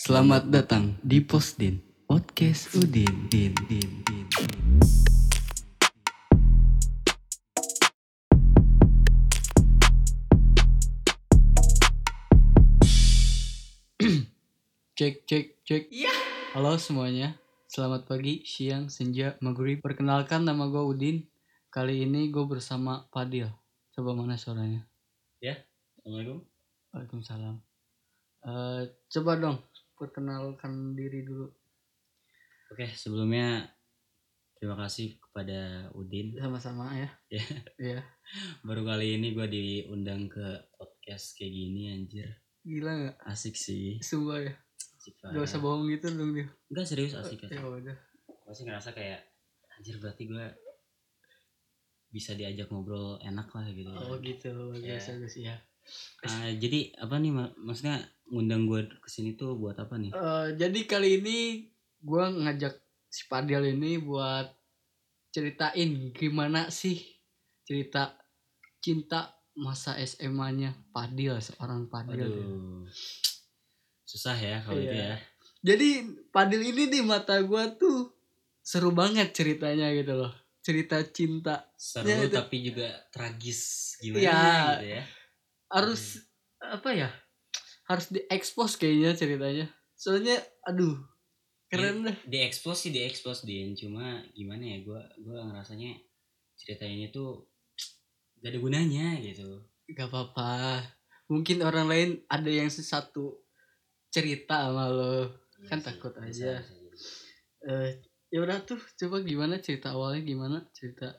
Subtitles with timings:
[0.00, 1.76] Selamat datang di Posdin
[2.08, 4.24] Podcast Udin Din Din Din.
[14.96, 15.92] Cek cek cek.
[15.92, 16.08] Iya.
[16.56, 17.36] Halo semuanya.
[17.68, 19.84] Selamat pagi, siang, senja, maghrib.
[19.84, 21.28] Perkenalkan nama gue Udin.
[21.68, 23.52] Kali ini gue bersama Fadil.
[23.92, 24.80] Coba mana suaranya?
[26.00, 26.40] Assalamualaikum.
[26.88, 27.60] Waalaikumsalam.
[28.40, 28.82] Eh,
[29.12, 29.60] coba dong
[30.00, 31.44] perkenalkan diri dulu.
[32.72, 33.68] Oke, sebelumnya
[34.56, 36.32] terima kasih kepada Udin.
[36.40, 37.10] Sama-sama ya.
[37.36, 37.44] Ya.
[37.76, 38.00] Iya.
[38.64, 42.32] Baru kali ini gue diundang ke podcast kayak gini anjir.
[42.64, 43.16] Gila nggak?
[43.22, 44.00] Asik sih.
[44.00, 44.54] Sumpah ya.
[44.96, 46.48] Asik Gak usah bohong gitu dong dia.
[46.72, 47.60] Enggak serius asik Ya asik.
[47.60, 47.96] udah.
[48.24, 49.20] Gue sih ngerasa kayak
[49.76, 50.46] anjir berarti gue
[52.10, 53.90] bisa diajak ngobrol enak lah gitu.
[53.92, 54.50] Oh gitu.
[54.80, 54.96] Ya.
[54.98, 55.56] Bagus bagus ya.
[56.22, 60.10] Ah, jadi apa nih mak- maksudnya ngundang gue ke sini tuh buat apa nih?
[60.10, 61.38] Eh, jadi kali ini
[62.00, 62.74] gue ngajak
[63.06, 64.46] si Padil ini buat
[65.28, 66.98] ceritain gimana sih
[67.62, 68.14] cerita
[68.78, 72.22] cinta masa SMA-nya Padil seorang Padil.
[72.24, 72.86] Aduh.
[74.02, 75.06] Susah ya kalau itu Iya.
[75.06, 75.16] ya.
[75.60, 75.88] Jadi
[76.30, 78.10] Padil ini di mata gue tuh
[78.60, 80.32] seru banget ceritanya gitu loh.
[80.60, 83.60] Cerita cinta Seru Ya, itu- tapi juga tragis
[83.98, 84.38] gimana Iya.
[84.76, 85.02] gitu ya.
[85.70, 86.02] harus
[86.58, 87.10] apa ya?
[87.90, 89.66] Harus diekspos kayaknya ceritanya.
[89.92, 90.94] Soalnya aduh
[91.66, 92.16] keren dah.
[92.24, 95.98] diekspos sih diekspos din cuma gimana ya gue gua ngerasanya
[96.54, 97.46] cerita ini tuh
[98.38, 100.82] gak ada gunanya gitu Gak apa-apa.
[101.26, 103.42] Mungkin orang lain ada yang sesatu
[104.08, 105.34] cerita sama lo.
[105.66, 106.52] Kan Iya sih, takut bisa- aja.
[106.58, 106.98] bisa jadi.
[107.60, 107.90] Eh,
[108.30, 111.10] ya udah tuh coba gimana cerita awalnya gimana cerita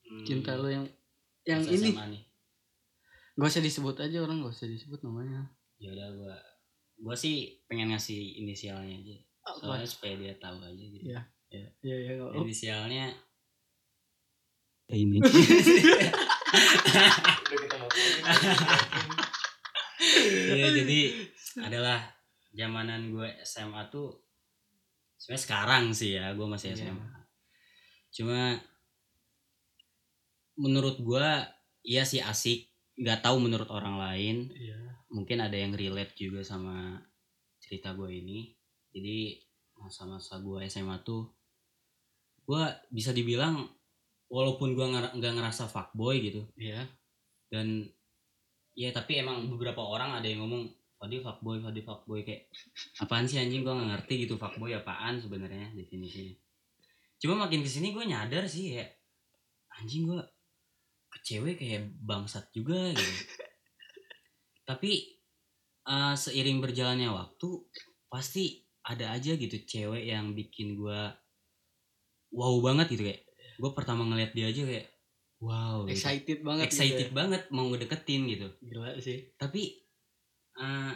[0.00, 0.86] Hmm, cinta lo yang
[1.44, 2.22] yang ini nih
[3.32, 5.46] gak usah disebut aja orang gak usah disebut namanya
[5.80, 6.36] ya udah gue
[7.00, 9.16] gue sih pengen ngasih inisialnya aja.
[9.40, 11.04] Apa soalnya supaya dia tahu aja gitu.
[11.08, 11.20] Iya.
[11.50, 11.66] ya.
[11.80, 13.04] Ya nggak- oh, inisialnya
[14.90, 15.18] ini.
[20.50, 21.00] Iya jadi
[21.66, 21.98] adalah
[22.50, 24.16] zamanan gue SMA tuh
[25.16, 26.88] sebenarnya sekarang sih ya gue masih Iya.
[26.88, 27.06] SMA
[28.10, 28.58] cuma
[30.56, 31.26] menurut gue
[31.82, 32.68] iya sih asik.
[33.00, 34.36] Nggak tahu menurut orang lain.
[34.52, 36.98] Iya mungkin ada yang relate juga sama
[37.60, 38.54] cerita gue ini.
[38.90, 39.38] Jadi
[39.78, 41.30] masa-masa gue SMA tuh
[42.46, 43.62] gue bisa dibilang
[44.30, 44.86] walaupun gue
[45.18, 46.42] nggak ngerasa fuckboy gitu.
[46.56, 46.86] Iya.
[47.50, 47.86] Dan
[48.74, 52.50] ya tapi emang beberapa orang ada yang ngomong Fadil fuckboy Fadil fuckboy kayak
[53.02, 53.66] apaan sih anjing?
[53.66, 56.34] Gue nggak ngerti gitu fuckboy apaan sebenarnya definisinya.
[57.20, 58.86] Cuma makin ke sini gue nyadar sih ya
[59.80, 60.20] anjing gue
[61.10, 63.14] ke cewek kayak bangsat juga gitu
[64.70, 65.18] tapi
[65.90, 67.48] eh, seiring berjalannya waktu
[68.06, 71.02] pasti ada aja gitu cewek yang bikin gue
[72.30, 73.26] wow banget gitu kayak
[73.60, 74.88] gue pertama ngeliat dia aja kayak
[75.42, 75.98] wow gitu.
[75.98, 77.16] Excited banget gitu excited ya.
[77.16, 78.48] banget mau ngedeketin gitu.
[78.62, 79.32] Gila sih.
[79.36, 79.80] Tapi
[80.60, 80.94] eh,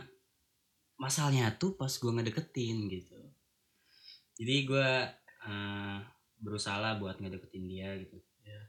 [1.01, 3.19] masalahnya tuh pas gue ngedeketin gitu.
[4.39, 4.91] Jadi gue
[5.49, 5.99] eh,
[6.39, 8.17] berusaha buat ngedeketin dia gitu.
[8.45, 8.61] Iya.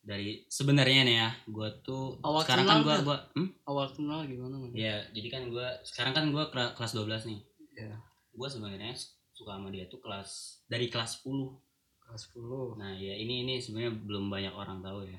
[0.00, 3.04] Dari sebenarnya nih ya gue tuh Awal sekarang kenal kan gue nggak?
[3.04, 3.48] gua, hmm?
[3.64, 4.70] awal kenal gimana man?
[4.72, 7.40] ya jadi kan gue sekarang kan gue kelas 12 nih
[7.76, 7.92] Iya.
[8.32, 8.92] gue sebenarnya
[9.30, 11.52] suka sama dia tuh kelas dari kelas 10
[12.00, 15.18] kelas 10 Nah ya ini ini sebenarnya belum banyak orang tahu ya.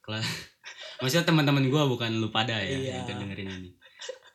[0.00, 0.22] Kelas,
[1.02, 3.04] maksudnya teman-teman gue bukan lu pada ya Iya.
[3.04, 3.70] yang dengerin ini.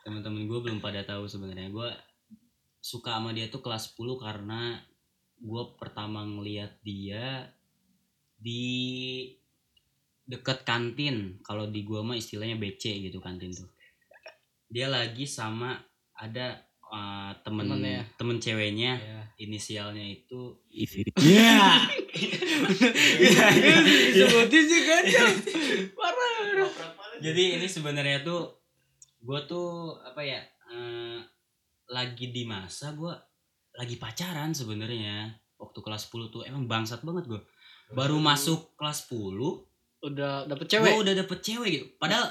[0.04, 1.72] Teman-teman gue belum pada tahu sebenarnya.
[1.72, 1.90] Gue
[2.78, 4.84] suka sama dia tuh kelas 10 karena
[5.38, 7.50] gue pertama ngeliat dia
[8.38, 9.24] di
[10.28, 11.40] deket kantin.
[11.42, 13.72] Kalau di gua mah istilahnya BC gitu kantin tuh.
[14.68, 15.80] Dia lagi sama
[16.14, 16.60] ada
[16.92, 18.04] uh, temen Temennya.
[18.20, 19.00] temen ceweknya.
[19.00, 21.86] Ya inisialnya itu Iya.
[24.18, 25.04] Sebutin sih kan
[25.94, 26.70] parah.
[27.22, 28.58] Jadi ini sebenarnya tuh
[29.22, 30.42] gue tuh apa ya
[30.74, 31.20] eh,
[31.90, 33.14] lagi di masa gue
[33.78, 35.38] lagi pacaran sebenarnya.
[35.58, 37.41] Waktu kelas 10 tuh emang bangsat banget gue
[37.94, 39.38] baru masuk kelas 10
[40.02, 40.94] udah dapet gue cewek?
[40.96, 41.85] udah dapet cewek gitu.
[41.97, 42.28] Padahal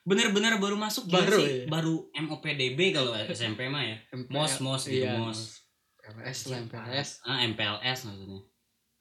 [0.00, 1.62] bener-bener baru masuk Baru, sih.
[1.62, 1.66] iya.
[1.68, 3.96] baru MOPDB kalau SMP mah ya.
[4.32, 5.60] Mos mos gitu Iya, mos.
[6.00, 8.40] MPLS lah MPLS ah MPLS maksudnya.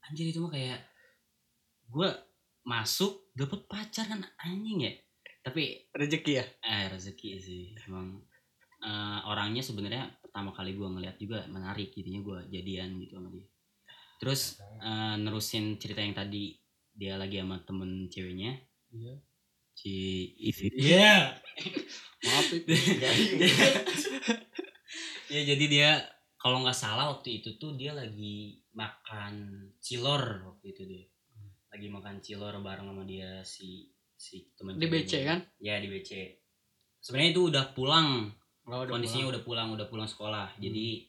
[0.03, 0.79] Anjir itu mah kayak
[1.89, 2.09] gue
[2.61, 4.94] masuk dapet pacar kan anjing ya.
[5.39, 6.45] Tapi rezeki ya?
[6.61, 8.19] Eh rezeki sih emang.
[8.79, 13.47] Eh, orangnya sebenarnya pertama kali gue ngeliat juga menarik jadinya gue jadian gitu sama dia.
[14.19, 14.41] Terus
[14.83, 16.53] eh, nerusin cerita yang tadi
[16.99, 18.59] dia lagi sama temen ceweknya.
[18.91, 19.15] Iya.
[19.71, 19.93] Si
[20.35, 20.67] Ivy.
[20.75, 21.39] Iya.
[22.27, 22.67] maaf itu
[25.31, 25.89] ya jadi dia
[26.35, 31.05] kalau nggak salah waktu itu tuh dia lagi makan cilor waktu itu dia.
[31.71, 33.87] Lagi makan cilor bareng sama dia si
[34.19, 35.39] si teman Di BC kan?
[35.63, 36.11] ya di BC
[36.99, 38.27] sebenarnya itu udah pulang.
[38.67, 39.31] Oh, udah kondisinya pulang.
[39.31, 40.47] udah pulang udah pulang sekolah.
[40.59, 41.07] Jadi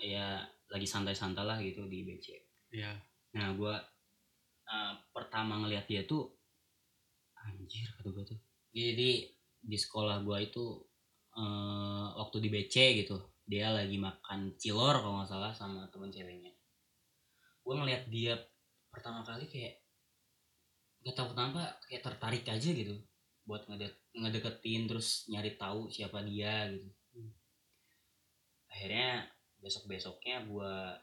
[0.00, 2.26] ya lagi santai-santai lah gitu di BC
[2.72, 2.92] Iya.
[3.34, 3.76] nah gua
[4.74, 6.22] eh, pertama ngeliat dia tuh
[7.46, 8.38] anjir kata gua tuh.
[8.72, 9.10] Jadi
[9.58, 10.64] di sekolah gua itu
[11.36, 12.74] eh, waktu di BC
[13.04, 13.16] gitu
[13.48, 16.52] dia lagi makan cilor kalau nggak salah sama temen ceweknya.
[17.64, 18.34] Gua ngeliat dia
[18.92, 19.74] pertama kali kayak
[21.04, 22.94] nggak tahu kenapa kayak tertarik aja gitu
[23.48, 26.88] buat ngede- ngedeketin terus nyari tahu siapa dia gitu.
[28.68, 29.24] Akhirnya
[29.58, 30.94] besok besoknya gua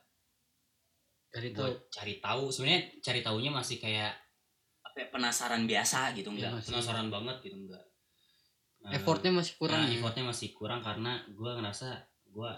[1.35, 1.73] Dari buat tahu.
[1.91, 4.13] cari tahu sebenarnya cari taunya masih kayak
[4.81, 7.83] apa ya, penasaran biasa gitu enggak masih- penasaran banget gitu enggak
[8.77, 9.81] Nah, Effortnya masih kurang.
[9.81, 9.97] nah, ya?
[9.97, 11.89] effortnya masih kurang karena gue ngerasa
[12.27, 12.51] gue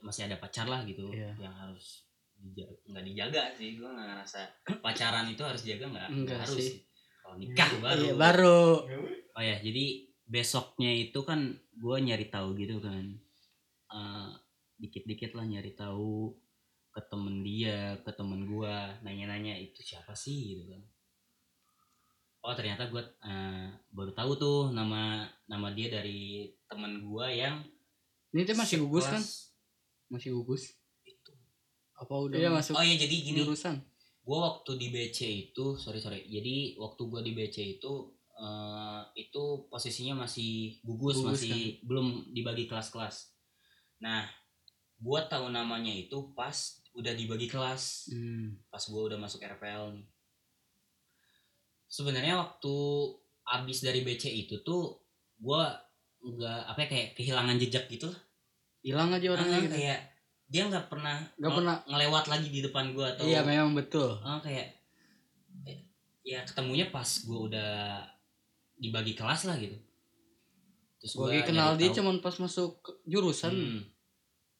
[0.00, 1.32] masih ada pacar lah gitu Iya.
[1.38, 2.04] yang harus
[2.36, 4.40] dijaga nggak dijaga sih gue nggak ngerasa
[4.78, 6.72] pacaran itu harus jaga nggak Enggak Nggak harus sih.
[7.18, 8.62] kalau nikah baru Iya, baru.
[9.32, 9.84] oh ya jadi
[10.22, 11.40] besoknya itu kan
[11.72, 13.04] gue nyari tahu gitu kan
[13.88, 14.30] Eh,
[14.76, 16.28] dikit-dikit lah nyari tahu
[16.98, 18.74] ke temen dia ke temen gue
[19.06, 20.58] nanya-nanya itu siapa sih?
[20.58, 20.82] Gitu kan.
[22.42, 23.02] Oh ternyata gue
[23.94, 27.62] baru tahu tuh nama nama dia dari temen gue yang
[28.34, 29.22] Ini teh masih gugus kan?
[30.10, 30.74] Masih gugus.
[31.06, 31.32] itu.
[31.94, 33.46] Apa udah iya, masuk oh ya jadi gini.
[33.46, 33.78] jurusan?
[34.28, 35.18] gue waktu di BC
[35.48, 36.20] itu sorry sorry.
[36.28, 42.68] Jadi waktu gue di BC itu eh, itu posisinya masih gugus, Gugus, masih belum dibagi
[42.68, 43.32] kelas-kelas.
[44.04, 44.28] Nah
[45.00, 46.52] gue tahu namanya itu pas
[46.98, 48.58] udah dibagi kelas Hmm.
[48.68, 50.06] pas gue udah masuk RPL nih
[51.86, 52.74] sebenarnya waktu
[53.48, 54.98] abis dari BC itu tuh
[55.36, 55.62] gue
[56.20, 58.10] nggak apa ya, kayak kehilangan jejak gitu
[58.80, 59.74] Hilang aja orangnya Ah, gitu.
[59.74, 60.00] kayak
[60.46, 61.76] dia nggak pernah Nggak pernah.
[61.84, 64.18] ngelewat lagi di depan gue atau Iya, memang betul.
[64.20, 64.74] Ah, kayak
[66.22, 68.04] ya ketemunya pas gue udah
[68.76, 69.74] dibagi kelas lah gitu
[70.98, 73.48] terus Gue kenal dia tahu- cuman pas masuk jurusan.
[73.48, 73.80] hmm,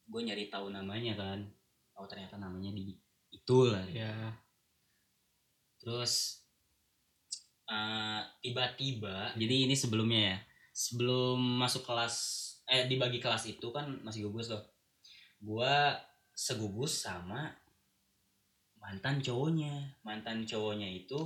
[0.08, 1.44] gue nyari tahu namanya kan
[1.98, 2.94] oh ternyata namanya di
[3.28, 4.14] itu lah Ya.
[5.82, 6.42] terus
[7.68, 10.38] eh, tiba-tiba jadi ini sebelumnya ya?
[10.72, 14.62] sebelum masuk kelas eh dibagi kelas itu kan masih gugus loh
[15.42, 15.74] gue
[16.38, 17.50] segugus sama
[18.78, 19.98] mantan cowoknya.
[20.06, 21.18] Mantan cowoknya itu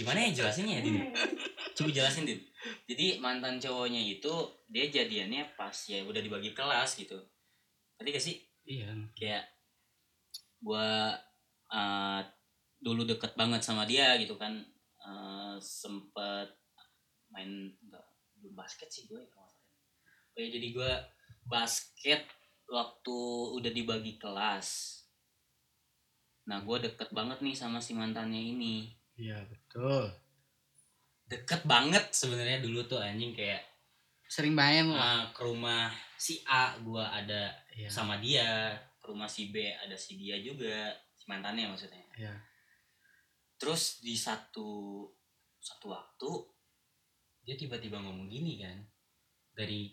[0.00, 0.96] gimana ya jelasinnya ya Din?
[1.76, 2.40] Coba jelasin Din.
[2.88, 4.32] Jadi mantan cowoknya itu
[4.72, 7.20] dia jadiannya pas ya udah dibagi kelas gitu.
[8.00, 8.92] Tadi gak sih Iya.
[9.16, 9.44] kayak
[10.60, 11.16] gua
[11.72, 12.20] uh,
[12.78, 14.60] dulu deket banget sama dia gitu kan
[15.00, 16.52] uh, sempet
[17.32, 18.04] main enggak
[18.38, 19.72] belum basket sih gue kalau salah.
[20.36, 20.92] Oh ya, jadi gua
[21.48, 22.22] basket
[22.68, 23.18] waktu
[23.56, 25.00] udah dibagi kelas
[26.44, 28.88] nah gue deket banget nih sama si mantannya ini
[29.18, 30.08] Iya, betul.
[31.26, 33.64] deket banget sebenarnya dulu tuh anjing kayak
[34.28, 34.96] Sering main lah.
[34.96, 37.88] uh, ke rumah si A gua ada Iya.
[37.88, 38.74] sama dia.
[38.98, 42.02] Ke rumah si B ada si dia juga si mantannya maksudnya.
[42.18, 42.34] Iya.
[43.58, 45.02] terus di satu
[45.58, 46.30] satu waktu
[47.42, 48.78] dia tiba-tiba ngomong gini kan.
[49.54, 49.90] Dari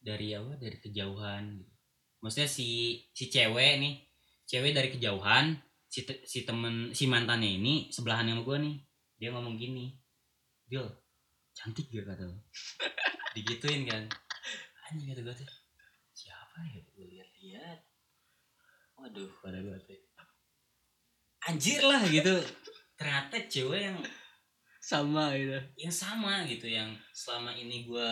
[0.00, 0.56] dari apa?
[0.56, 1.72] Dari kejauhan gitu.
[2.20, 2.68] maksudnya si
[3.12, 4.00] si cewek nih
[4.44, 5.56] cewek dari kejauhan
[5.88, 8.76] si te- si temen si mantannya ini sebelahan sama gue nih.
[9.20, 9.92] Dia ngomong gini
[10.68, 10.84] Gil
[11.54, 12.04] cantik gak?
[12.08, 12.36] kata lo
[13.36, 14.04] digituin kan.
[14.88, 15.48] Anjing kata gue tuh
[16.54, 17.78] siapa ya gue lihat-lihat
[18.94, 19.74] waduh pada gue
[21.50, 22.30] anjir lah gitu
[22.94, 23.98] ternyata cewek yang
[24.78, 25.58] Sama gitu.
[25.74, 28.10] yang sama gitu yang selama ini gue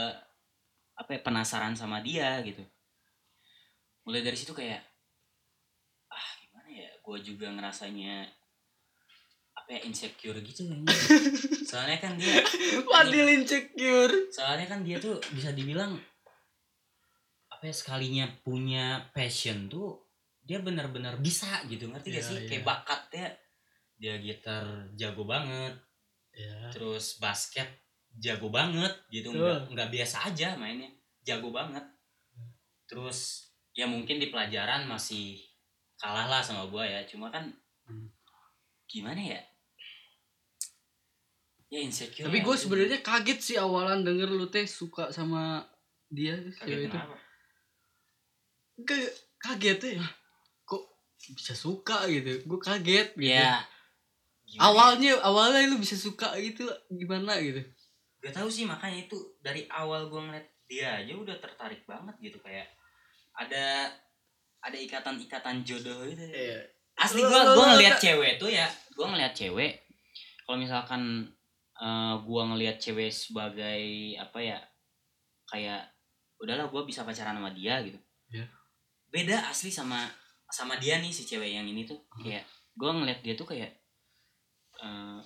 [0.99, 2.67] apa ya, penasaran sama dia gitu
[4.03, 4.83] mulai dari situ kayak
[6.11, 8.27] ah gimana ya gue juga ngerasanya
[9.55, 10.91] apa ya insecure gitu kayaknya.
[11.71, 12.43] soalnya kan dia
[12.91, 14.35] Fadil insecure.
[14.35, 15.95] soalnya kan dia tuh bisa dibilang
[17.62, 19.95] apa ya sekalinya punya passion tuh
[20.42, 22.49] dia benar-benar bisa gitu ngerti gak Iya, sih iya.
[22.50, 23.26] kayak bakatnya
[23.95, 24.66] dia gitar
[24.99, 25.71] jago banget
[26.35, 26.73] Ya.
[26.75, 27.71] terus basket
[28.19, 30.90] jago banget gitu nggak nggak biasa aja mainnya
[31.23, 31.87] jago banget
[32.88, 35.38] terus ya mungkin di pelajaran masih
[35.95, 37.47] kalah lah sama gua ya cuma kan
[37.87, 38.11] Hmm.
[38.90, 39.38] gimana ya
[41.71, 42.62] ya insecure Tapi ya, gue gitu.
[42.66, 45.62] sebenarnya kaget sih awalan denger lu teh suka sama
[46.11, 46.97] dia Kaget cewek itu.
[46.99, 47.16] kenapa?
[48.83, 50.05] Kayak kaget ya.
[50.62, 50.83] Kok
[51.33, 52.43] bisa suka gitu.
[52.45, 53.31] Gue kaget gitu.
[53.31, 53.62] ya
[54.43, 54.61] gimana ya?
[54.65, 57.62] Awalnya awalnya lu bisa suka gitu gimana gitu.
[58.21, 62.39] gak tahu sih makanya itu dari awal gua ngeliat dia aja udah tertarik banget gitu
[62.39, 62.71] kayak
[63.35, 63.91] ada
[64.61, 66.62] ada ikatan-ikatan jodoh gitu Iya.
[66.95, 69.75] asli gua lu- ngelihat cewek tuh ya gua ngelihat cewek
[70.45, 71.27] kalau misalkan
[71.75, 73.83] eh, gua ngelihat cewek sebagai
[74.15, 74.59] apa ya
[75.45, 75.83] kayak
[76.39, 77.99] udahlah gua bisa pacaran sama dia gitu
[78.31, 78.47] Iya.
[79.12, 80.09] Beda asli sama
[80.49, 82.25] sama dia nih si cewek yang ini tuh Hmm.
[82.25, 83.71] kayak gua ngelihat dia tuh kayak
[84.78, 85.21] eh,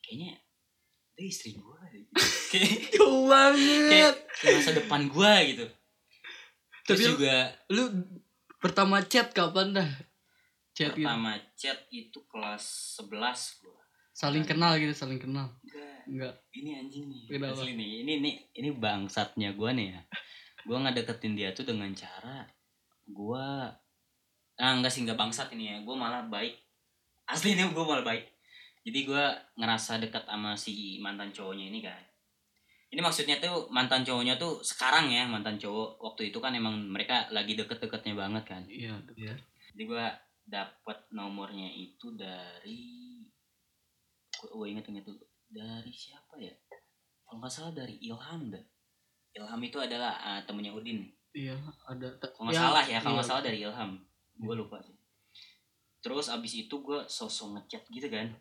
[0.00, 0.36] kayaknya
[1.12, 2.06] dia istri gua gitu.
[2.52, 2.92] kayak
[3.26, 4.14] banget.
[4.34, 5.66] kayak masa depan gua gitu
[6.84, 7.84] terus Tapi- juga Lu
[8.58, 9.90] pertama chat kapan dah?
[10.70, 11.02] Chat gitu.
[11.02, 12.64] pertama chat itu kelas
[12.96, 13.16] 11
[13.60, 13.80] gua
[14.12, 15.52] Saling kenal gitu, saling kenal.
[15.60, 16.34] Enggak, Enggak.
[16.54, 17.52] ini anjing nih Kenapa?
[17.54, 20.00] asli nih ini nih ini bangsatnya gua nih ya
[20.62, 22.44] gua ngedeketin dia tuh dengan cara
[23.10, 23.70] gua
[24.56, 25.76] ah enggak sih enggak bangsat ini ya.
[25.82, 26.54] Gua malah baik.
[27.26, 28.24] Asli ini gua malah baik.
[28.86, 32.06] Jadi gua ngerasa dekat sama si mantan cowoknya ini kan
[32.86, 35.98] ini maksudnya tuh mantan cowoknya tuh sekarang ya mantan cowok.
[35.98, 38.62] Waktu itu kan emang mereka lagi deket-deketnya banget kan.
[38.70, 39.34] Iya, iya.
[39.74, 40.06] jadi gua
[40.46, 43.18] dapat nomornya itu dari
[44.36, 45.18] gue inget inget dulu.
[45.50, 46.54] Dari siapa ya?
[47.26, 48.62] Kalau nggak salah dari Ilham dah.
[49.34, 51.02] Ilham itu adalah uh, temennya Udin
[51.36, 51.52] Iya,
[51.84, 52.08] ada.
[52.32, 53.28] kalau nggak ya, salah ya kalau iya.
[53.28, 53.92] salah dari Ilham
[54.36, 54.96] gue lupa sih
[56.00, 58.32] terus abis itu gue sosok ngechat gitu kan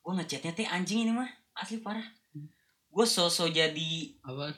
[0.00, 2.02] gue ngechatnya teh anjing ini mah asli parah
[2.90, 4.50] gue sosok jadi Apa?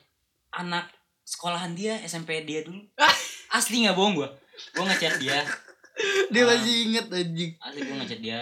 [0.57, 0.89] anak
[1.23, 2.81] sekolahan dia SMP dia dulu
[3.51, 4.29] asli nggak bohong gue
[4.73, 5.45] gue ngechat dia
[6.29, 6.53] Dia Ah.
[6.53, 7.53] masih inget anjing.
[7.57, 8.41] asli gue ngechat dia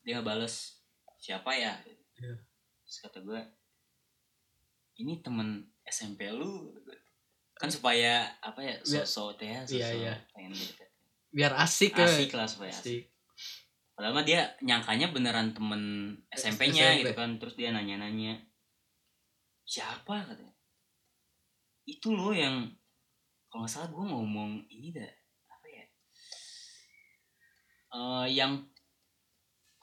[0.00, 0.82] dia nggak bales
[1.16, 1.78] siapa ya
[2.14, 2.34] Iya.
[2.82, 3.38] terus kata gue
[4.98, 6.74] ini temen SMP lu
[7.58, 10.14] kan supaya apa ya sosok teh ya sosok iya.
[10.30, 10.88] pengen deket
[11.28, 12.06] Biar asik ya.
[12.08, 13.04] asik lah supaya asik Asik.
[13.98, 15.82] padahal mah dia nyangkanya beneran temen
[16.30, 16.98] SMP-nya SMP.
[17.02, 18.38] gitu kan terus dia nanya-nanya
[19.66, 20.54] siapa katanya
[21.84, 22.70] itu loh yang
[23.50, 25.10] kalau nggak salah gue ngomong ini dah
[25.50, 25.84] apa ya
[27.88, 28.60] Eh yang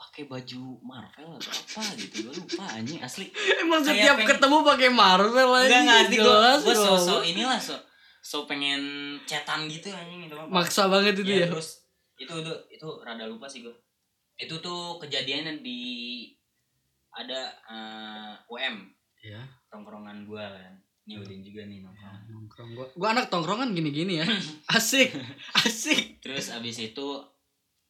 [0.05, 4.89] pakai baju Marvel atau apa gitu gue lupa anjing asli Emang setiap pengen- ketemu pakai
[4.89, 5.65] Marvel aja.
[5.65, 6.25] enggak enggak asli gue
[6.61, 6.85] gue bro.
[6.87, 7.75] sosok inilah so
[8.19, 8.81] so pengen
[9.23, 10.33] cetan gitu anjing itu.
[10.47, 11.47] Maksa banget itu Iya, ya.
[11.51, 11.83] terus
[12.15, 13.75] itu itu itu rada lupa sih gue
[14.35, 15.79] itu tuh kejadiannya di
[17.11, 18.75] ada eh, UM
[19.19, 19.41] Iya.
[19.67, 22.85] tongkrongan gue kan ini Udin juga nih nongkrong Nongkrong gua.
[22.91, 24.25] Gua anak tongkrongan gini-gini ya.
[24.73, 25.13] Asik.
[25.55, 26.17] Asik.
[26.17, 27.07] terus abis itu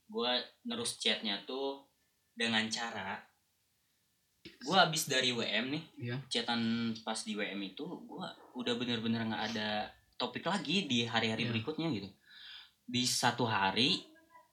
[0.06, 0.32] gue
[0.64, 1.80] nerus chatnya tuh
[2.36, 3.18] dengan cara
[4.46, 6.16] gue abis dari WM nih Iya.
[6.30, 6.62] chatan
[7.02, 11.52] pas di WM itu gue udah bener-bener nggak ada topik lagi di hari-hari Iya.
[11.56, 12.10] berikutnya gitu
[12.86, 14.06] di satu hari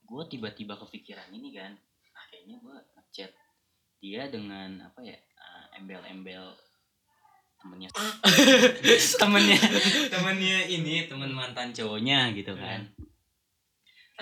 [0.02, 1.72] gue tiba-tiba kepikiran ini kan
[2.16, 3.30] ah, kayaknya gue ngechat
[4.00, 6.56] dia dengan apa ya ah, embel-embel
[7.60, 7.88] temennya
[9.20, 9.60] temennya
[10.08, 12.80] temennya ini temen mantan cowoknya gitu kan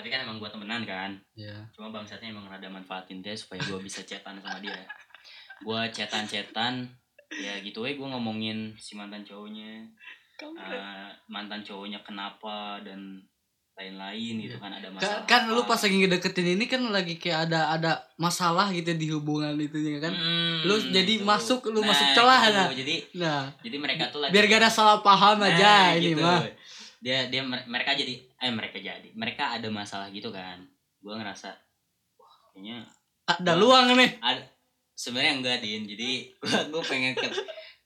[0.01, 1.61] tapi kan emang gue temenan kan Iya.
[1.69, 4.81] cuma bangsatnya emang rada manfaatin dia supaya gue bisa chatan sama dia
[5.61, 6.89] gue chatan chatan
[7.29, 9.85] ya gitu ya gue ngomongin si mantan cowoknya
[10.41, 13.21] eh, mantan cowoknya kenapa dan
[13.71, 14.61] lain-lain gitu Iya.
[14.61, 15.69] kan ada masalah kan lu apa.
[15.69, 20.11] pas lagi ngedeketin ini kan lagi kayak ada ada masalah gitu di hubungan itunya kan.
[20.11, 21.23] Mm, lu jadi gitu.
[21.23, 22.53] masuk, lu Nah, masuk celah, gitu.
[22.53, 22.67] nah.
[22.69, 26.21] jadi Nah, jadi mereka tuh lagi biar gak ada salah paham Nah, aja ini gitu.
[26.21, 26.43] mah.
[27.01, 30.61] Dia dia mere- mereka jadi eh mereka jadi mereka ada masalah gitu kan
[30.97, 31.49] gue ngerasa
[32.15, 32.85] wah kayaknya
[33.23, 34.17] Ada luang nih.
[34.19, 34.41] ada
[34.93, 36.29] sebenarnya enggak din jadi
[36.67, 37.25] gue pengen ke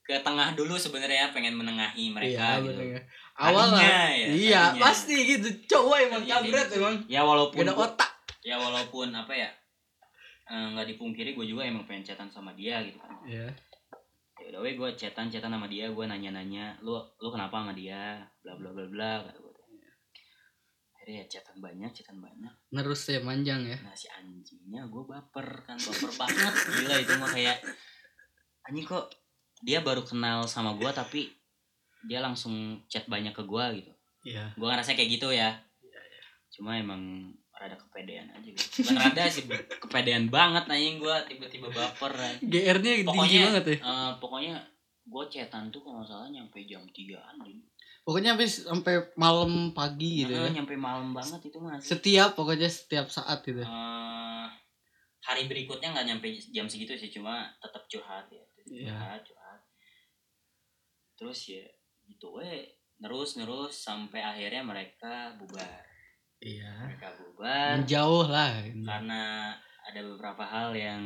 [0.04, 3.02] ke tengah dulu sebenarnya pengen menengahi mereka Iya, gitu bener.
[3.36, 4.10] Awal Tadinya lah.
[4.14, 4.82] ya, iya, tadinya.
[4.82, 5.48] pasti gitu.
[5.66, 6.76] Cowok emang kabret kayak gitu.
[6.78, 6.96] emang.
[7.06, 8.12] ya walaupun ada otak.
[8.42, 9.50] ya walaupun apa ya
[10.46, 13.48] eh, nggak dipungkiri gue juga emang pengen chatan sama dia gitu kan Iya.
[14.56, 18.24] Udah weh gue chatan chatan sama dia gue nanya nanya lu lu kenapa sama dia?
[18.40, 19.52] Bla bla bla bla kata gue
[20.96, 22.54] akhirnya ya chatan banyak chatan banyak.
[22.72, 23.76] Nerus ya manjang ya.
[23.84, 26.54] nah si anjingnya gue baper kan baper banget.
[26.72, 27.58] Gila itu mah kayak
[28.72, 29.12] anjing kok
[29.60, 31.36] dia baru kenal sama gue tapi
[32.08, 33.92] dia langsung chat banyak ke gue gitu.
[34.24, 34.56] Iya.
[34.56, 35.52] gue ngerasa kayak gitu ya.
[36.56, 39.44] Cuma emang rada kepedean aja gitu bukan rada sih
[39.80, 42.34] kepedean banget anjing gue tiba-tiba baper kan.
[42.40, 43.78] GR-nya tinggi pokoknya banget ya.
[43.80, 44.56] eh, pokoknya
[45.06, 47.64] gue chatan tuh kalau salah nyampe jam 3an gitu.
[48.02, 50.52] Pokoknya habis sampai malam pagi gitu Nah, ya.
[50.54, 53.62] nyampe malam banget itu mas Setiap pokoknya setiap saat gitu.
[53.62, 54.46] Eh,
[55.22, 58.90] hari berikutnya nggak nyampe jam segitu sih cuma tetap curhat ya Iya.
[58.92, 59.60] curhat curhat
[61.16, 61.64] terus ya
[62.04, 62.66] gitu we
[62.98, 65.85] terus terus sampai akhirnya mereka bubar
[66.46, 66.72] Iya.
[66.86, 68.54] mereka bubar Menjauh lah.
[68.62, 69.22] karena
[69.82, 71.02] ada beberapa hal yang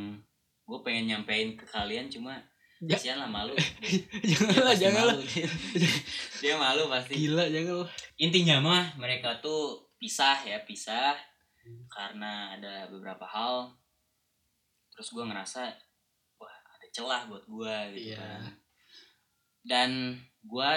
[0.62, 2.36] gue pengen nyampein ke kalian cuma
[2.80, 3.56] Ja- kasihan lah malu
[4.30, 5.24] jangan Dia lah pasti jangan lah malu.
[6.40, 9.64] dia malu pasti gila jangan lah intinya mah mereka tuh
[9.96, 11.16] pisah ya pisah
[11.88, 13.72] karena ada beberapa hal
[14.90, 15.68] terus gue ngerasa
[16.36, 18.20] wah ada celah buat gue gitu Iya.
[18.20, 18.42] kan
[19.62, 19.90] dan
[20.42, 20.72] gue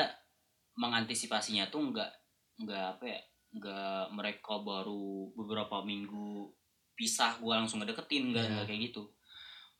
[0.75, 2.11] mengantisipasinya tuh nggak
[2.59, 3.21] nggak apa ya
[3.52, 6.49] nggak mereka baru beberapa minggu
[6.92, 8.52] pisah gue langsung ngedeketin nggak Iya.
[8.56, 9.02] nggak kayak gitu.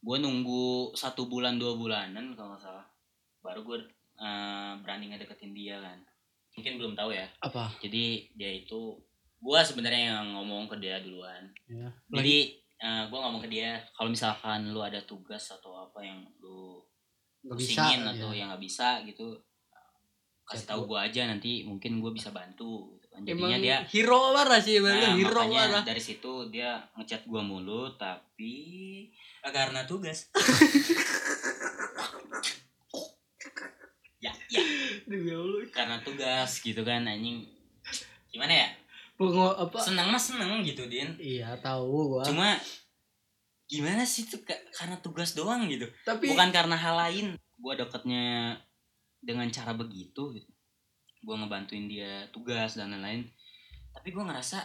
[0.03, 2.87] Gue nunggu satu bulan dua bulanan kalau nggak salah
[3.43, 3.79] baru gue
[4.83, 5.99] berani ngedeketin dia kan.
[6.55, 7.27] Mungkin belum tahu ya.
[7.41, 7.73] Apa?
[7.81, 8.95] Jadi dia itu
[9.43, 11.51] gua sebenarnya yang ngomong ke dia duluan.
[11.67, 16.23] Ya jadi eh, gua ngomong ke dia kalau misalkan lu ada tugas atau apa yang
[16.39, 16.79] lu
[17.43, 18.45] pusingin atau ya.
[18.45, 19.35] yang nggak bisa gitu
[20.47, 24.61] kasih tahu gua aja nanti mungkin gua bisa bantu kan emang jadinya dia hero parah
[24.65, 28.53] sih nah, hero makanya parah dari situ dia ngechat gua mulu tapi
[29.51, 30.31] karena tugas.
[34.23, 34.63] Ya ya.
[35.11, 35.67] Allah.
[35.75, 37.43] karena tugas gitu kan anjing.
[38.31, 38.69] Gimana ya?
[39.19, 39.83] Pengo, apa?
[39.83, 41.11] Seneng mah seneng gitu din.
[41.19, 42.23] Iya tahu gua.
[42.23, 42.55] Cuma
[43.67, 45.91] gimana sih tuh Ka- karena tugas doang gitu.
[46.07, 47.35] Tapi bukan karena hal lain.
[47.59, 48.55] Gue deketnya
[49.19, 50.52] dengan cara begitu gitu
[51.23, 53.25] gue ngebantuin dia tugas dan lain-lain.
[53.95, 54.59] Tapi gue ngerasa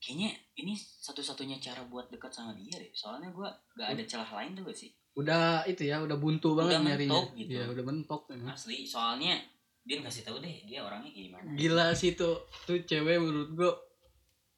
[0.00, 2.90] kayaknya ini satu-satunya cara buat dekat sama dia deh.
[2.90, 4.90] Soalnya gue gak ada celah lain tuh gak sih?
[5.14, 7.12] Udah itu ya udah buntu banget Udah nyarinya.
[7.14, 7.50] mentok gitu.
[7.54, 8.50] Iya, udah mentok emang.
[8.54, 9.34] asli soalnya
[9.80, 11.48] dia kasih tahu deh dia orangnya kayak gimana.
[11.56, 13.72] Gila sih tuh tuh cewek menurut gua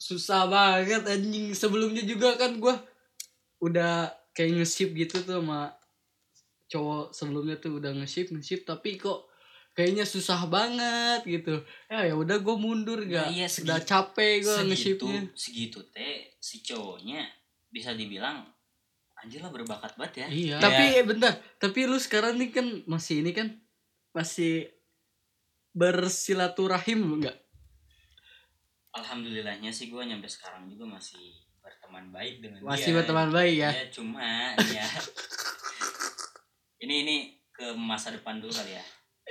[0.00, 1.52] susah banget anjing.
[1.52, 2.74] Sebelumnya juga kan gua
[3.62, 5.70] udah kayak nge-ship gitu tuh sama
[6.72, 9.28] cowok sebelumnya tuh udah nge-ship nge-ship tapi kok
[9.72, 11.60] kayaknya susah banget gitu.
[11.86, 16.28] Ya ya udah gue mundur Ya, gak iya, udah segitu- capek gue segitu segitu teh
[16.36, 17.24] si cowoknya
[17.68, 18.42] bisa dibilang
[19.16, 20.26] anjir lah berbakat banget ya.
[20.28, 20.50] Iya.
[20.50, 20.56] Ya.
[20.60, 21.32] tapi eh, bentar.
[21.56, 23.46] Tapi lu sekarang nih kan masih ini kan
[24.10, 24.66] masih
[25.72, 27.32] bersilaturahim enggak
[28.92, 31.32] alhamdulillahnya sih gue nyampe sekarang juga masih
[31.64, 32.96] berteman baik dengan masih dia.
[33.00, 33.70] berteman baik ya?
[33.72, 34.84] Ya cuma ya
[36.84, 37.16] ini ini
[37.48, 38.84] ke masa depan dulu kali ya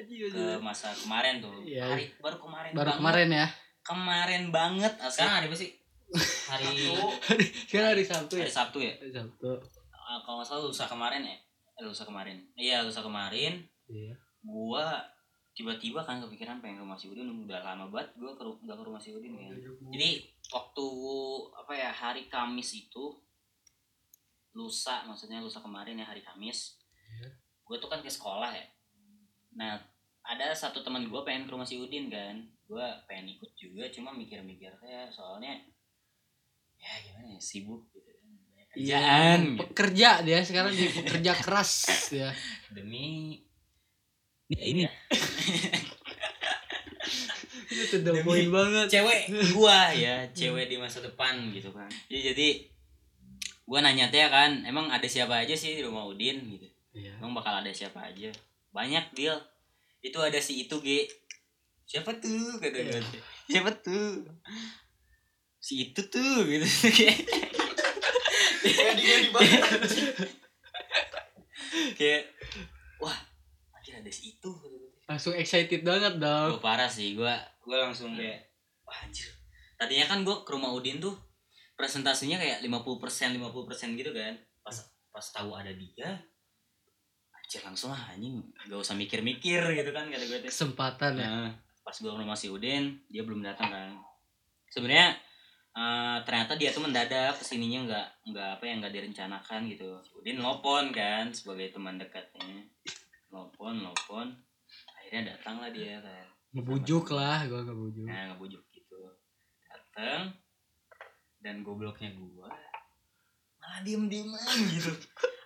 [0.06, 1.62] ke masa kemarin tuh.
[1.62, 1.86] Iya.
[1.90, 3.00] hari baru kemarin baru banget.
[3.00, 3.48] kemarin ya?
[3.82, 4.94] Kemarin banget.
[4.98, 5.12] Asli.
[5.18, 5.70] sekarang hari apa sih?
[6.52, 6.74] Hari
[7.72, 8.46] kan hari Sabtu ya?
[8.46, 8.94] Hari Sabtu ya?
[9.00, 9.50] Hari Sabtu.
[9.92, 11.38] Ah, kalau nggak salah lusa kemarin ya?
[11.80, 12.38] Eh, lusa kemarin.
[12.54, 13.64] Iya lusa kemarin.
[13.88, 14.14] Iya.
[14.44, 15.00] Gua
[15.52, 17.28] tiba-tiba kan kepikiran pengen ke rumah si Udin.
[17.28, 19.52] Udah lama banget gua ke, nggak ke rumah si Udin kan.
[19.90, 20.10] Jadi
[20.52, 20.88] waktu
[21.56, 23.16] apa ya hari Kamis itu
[24.52, 26.76] lusa maksudnya lusa kemarin ya hari Kamis
[27.12, 27.28] Iya.
[27.68, 28.64] gue tuh kan ke sekolah ya.
[29.56, 29.76] Nah
[30.32, 32.39] ada satu teman gue pengen ke rumah si Udin kan.
[32.63, 35.60] Gue pengen ikut juga cuma mikir-mikir kayak soalnya
[36.74, 38.26] ya gimana ya sibuk gitu kan
[38.72, 39.60] kerjaan Iya, gitu.
[39.62, 41.72] pekerja dia sekarang jadi pekerja keras
[42.20, 42.30] ya.
[42.70, 43.44] Demi
[44.48, 44.88] ya ini.
[47.67, 48.86] Itu the Demi- point banget.
[48.89, 51.88] cewek gua ya cewek di masa depan gitu kan.
[52.08, 52.48] Jadi, jadi
[53.63, 56.39] gua nanya teh kan emang ada siapa aja sih di rumah Udin?
[56.48, 56.67] Gitu.
[56.91, 57.15] Iya.
[57.20, 58.32] Emang bakal ada siapa aja?
[58.72, 59.36] Banyak deal
[60.02, 61.06] itu ada si itu G
[61.86, 62.58] siapa tuh?
[62.58, 62.98] Kata Iya.
[62.98, 64.26] gue siapa tuh?
[65.58, 66.66] Si itu tuh gitu.
[68.62, 69.32] Kayak
[71.98, 72.24] kayak
[72.98, 73.18] wah
[73.74, 74.52] akhirnya ada si itu
[75.06, 76.58] langsung excited banget dong.
[76.58, 78.42] Gue parah sih, gue gue langsung kayak
[78.86, 79.30] wah anjir.
[79.78, 81.18] Tadinya kan gue ke rumah Udin tuh
[81.74, 84.34] presentasinya kayak 50% 50% gitu kan.
[84.62, 84.78] Pas
[85.12, 86.22] pas tahu ada dia
[87.52, 88.40] anjir langsung lah anjing
[88.72, 90.48] gak usah mikir-mikir gitu kan kata gue teh.
[90.48, 91.52] kesempatan ya Nah,
[91.84, 93.92] pas gue rumah si Udin, dia belum datang kan.
[94.72, 95.20] Sebenarnya
[95.76, 100.00] eh, ternyata dia tuh mendadak ke sininya nggak nggak apa yang nggak direncanakan gitu.
[100.16, 102.72] Udin nelpon kan sebagai teman dekatnya.
[103.36, 104.32] Nelpon, nelpon.
[104.96, 106.24] Akhirnya datang lah dia kan.
[106.56, 109.12] ngebujuk lah gua ngebujuk Nah, ngebujuk gitu.
[109.68, 110.40] Datang
[111.44, 112.48] dan gobloknya gua
[113.60, 114.40] malah diem-dieman
[114.72, 114.96] gitu.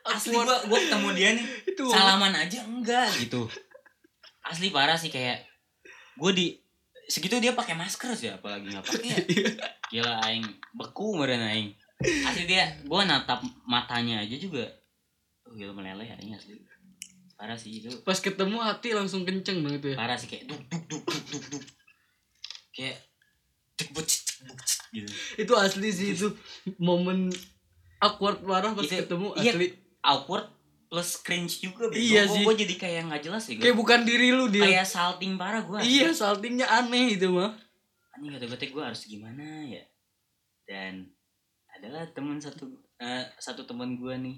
[0.05, 1.45] Asli gua gua ketemu dia nih.
[1.73, 1.85] Itu.
[1.89, 3.49] Salaman aja enggak gitu.
[4.45, 5.41] Asli parah sih kayak
[6.15, 6.47] gue di
[7.09, 9.09] segitu dia pakai masker sih apalagi nggak pakai.
[9.89, 10.01] Ya.
[10.01, 11.69] gila aing beku meren aing.
[12.25, 14.65] Asli dia gue natap matanya aja juga.
[15.45, 16.61] Oh gila meleleh aing asli.
[17.35, 17.89] Parah sih itu.
[18.05, 19.97] Pas ketemu hati langsung kenceng itu ya.
[19.97, 21.63] Parah sih kayak duk duk duk duk duk duk.
[22.71, 23.01] Kayak
[23.75, 25.09] cek bucit cek gitu.
[25.41, 26.31] Itu asli sih itu
[26.79, 27.27] momen
[27.99, 29.53] awkward parah pas Itu- ketemu iya.
[30.05, 30.45] Awkward
[30.85, 32.41] plus cringe juga Iya sih.
[32.41, 35.81] gue jadi kayak nggak jelas sih kayak bukan diri lu dia kayak salting parah gue
[35.81, 37.51] iya saltingnya aneh itu mah.
[38.13, 39.83] Anjing kata gue gue harus gimana ya?
[40.63, 41.09] Dan
[41.67, 44.37] adalah teman satu eh, satu teman gue nih.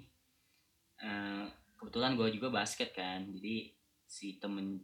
[0.97, 1.45] Eh,
[1.77, 3.21] kebetulan gue juga basket kan.
[3.29, 3.69] Jadi
[4.03, 4.81] si temen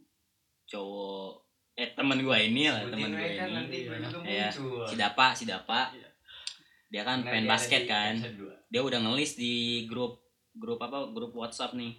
[0.64, 1.42] cowok
[1.74, 3.54] eh temen gue ini lah temen gue kan ini.
[3.56, 3.78] nanti
[4.22, 4.46] Iya.
[4.54, 4.86] muncul.
[4.86, 5.90] si Dapa si Dapa.
[5.90, 6.08] Iya.
[6.86, 8.14] dia kan Nah, pengen dia basket kan.
[8.70, 10.22] dia udah ngelis di grup
[10.54, 11.98] grup apa grup WhatsApp nih.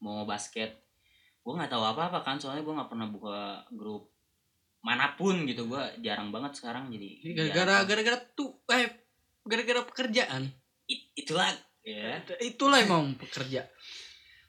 [0.00, 0.70] Mau basket.
[1.44, 3.38] Gue nggak tahu apa apa kan soalnya gue nggak pernah buka
[3.70, 4.08] grup
[4.80, 5.68] mana pun gitu.
[5.68, 8.88] Gue jarang banget sekarang jadi gara-gara gara-gara tuh eh
[9.44, 10.48] gara-gara pekerjaan.
[10.88, 11.48] I- itulah
[11.84, 12.20] ya.
[12.40, 13.68] Itulah emang pekerja.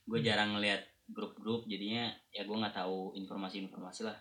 [0.06, 4.18] Gue jarang ngeliat grup-grup jadinya ya gue nggak tahu informasi-informasi lah.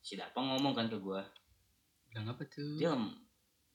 [0.00, 1.20] Si Dapa ngomong kan ke gue
[2.10, 2.74] bilang apa tuh?
[2.80, 3.18] Dia lem-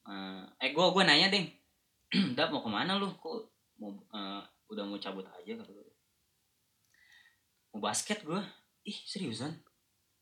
[0.06, 1.46] eh eh gue gue nanya deh
[2.38, 3.10] Dap mau ke mana lu?
[3.18, 5.86] Kok mau eh, udah mau cabut aja kata gue
[7.76, 8.40] mau basket gue
[8.86, 9.52] ih seriusan?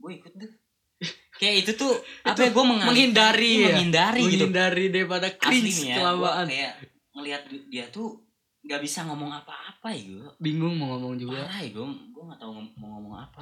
[0.01, 0.53] Gue ikut deh.
[1.41, 1.95] Kayak itu tuh
[2.27, 3.79] apa ya gue menghindari ya?
[3.79, 4.51] menghindari gitu.
[4.51, 6.47] Menghindari daripada cringe nih ya kelamaan.
[6.51, 6.75] kayak
[7.15, 8.27] ngelihat dia tuh
[8.65, 11.47] nggak bisa ngomong apa-apa ya gue bingung mau ngomong juga.
[11.47, 13.41] Parah ya gue gue nggak tahu mau ngomong apa.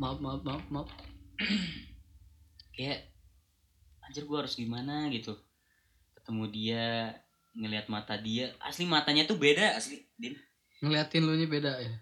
[0.00, 0.88] Maaf maaf maaf maaf.
[2.76, 3.12] Kayak
[4.00, 5.36] anjir gue harus gimana gitu
[6.22, 6.84] ketemu dia
[7.52, 8.54] ngelihat mata dia.
[8.58, 10.38] Asli matanya tuh beda asli din.
[10.80, 11.92] Ngeliatin lu nya beda ya?